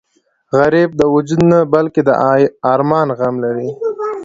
[0.59, 2.09] غریب د وجود نه بلکې د
[2.73, 3.69] ارمان غم لري